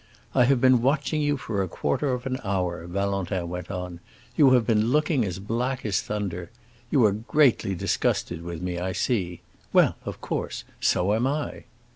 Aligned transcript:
"I 0.33 0.45
have 0.45 0.59
been 0.59 0.81
watching 0.81 1.21
you 1.21 1.37
for 1.37 1.61
a 1.61 1.67
quarter 1.67 2.11
of 2.11 2.25
an 2.25 2.39
hour," 2.43 2.87
Valentin 2.87 3.47
went 3.49 3.69
on; 3.69 3.99
"you 4.35 4.49
have 4.53 4.65
been 4.65 4.87
looking 4.87 5.23
as 5.23 5.37
black 5.37 5.85
as 5.85 6.01
thunder. 6.01 6.49
You 6.89 7.05
are 7.05 7.11
greatly 7.11 7.75
disgusted 7.75 8.41
with 8.41 8.63
me, 8.63 8.79
I 8.79 8.93
see. 8.93 9.41
Well, 9.71 9.97
of 10.03 10.19
course! 10.19 10.63
So 10.79 11.13
am 11.13 11.27
I!" 11.27 11.65